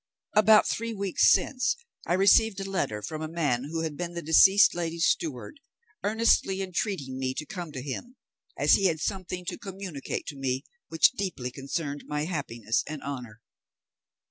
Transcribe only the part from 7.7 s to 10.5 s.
to him, as he had something to communicate to